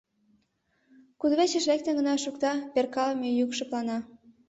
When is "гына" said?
1.99-2.13